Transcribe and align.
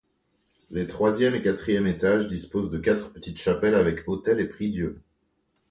Les 0.71 0.87
troisième 0.87 1.35
et 1.35 1.43
quatrième 1.43 1.85
étages 1.85 2.25
disposent 2.25 2.71
de 2.71 2.79
quatre 2.79 3.13
petites 3.13 3.37
chapelles 3.39 3.75
avec 3.75 4.07
autel 4.09 4.39
et 4.39 4.47
prie-dieu. 4.49 4.99